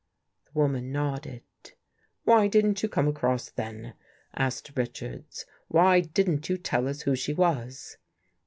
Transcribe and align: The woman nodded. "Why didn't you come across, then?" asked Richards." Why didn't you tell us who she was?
The 0.45 0.57
woman 0.57 0.91
nodded. 0.91 1.43
"Why 2.23 2.47
didn't 2.47 2.81
you 2.81 2.89
come 2.89 3.07
across, 3.07 3.51
then?" 3.51 3.93
asked 4.33 4.71
Richards." 4.75 5.45
Why 5.67 5.99
didn't 5.99 6.49
you 6.49 6.57
tell 6.57 6.87
us 6.87 7.03
who 7.03 7.15
she 7.15 7.33
was? 7.35 7.97